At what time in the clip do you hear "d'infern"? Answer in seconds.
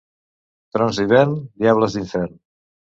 2.01-2.37